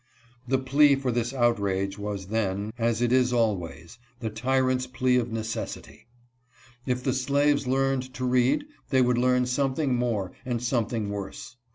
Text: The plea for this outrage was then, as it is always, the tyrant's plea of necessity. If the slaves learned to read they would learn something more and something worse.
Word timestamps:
The 0.47 0.57
plea 0.57 0.95
for 0.95 1.11
this 1.11 1.31
outrage 1.31 1.95
was 1.99 2.25
then, 2.29 2.73
as 2.75 3.03
it 3.03 3.11
is 3.13 3.31
always, 3.31 3.99
the 4.19 4.31
tyrant's 4.31 4.87
plea 4.87 5.17
of 5.17 5.31
necessity. 5.31 6.07
If 6.87 7.03
the 7.03 7.13
slaves 7.13 7.67
learned 7.67 8.11
to 8.15 8.25
read 8.25 8.63
they 8.89 9.03
would 9.03 9.19
learn 9.19 9.45
something 9.45 9.93
more 9.93 10.31
and 10.43 10.59
something 10.63 11.11
worse. 11.11 11.55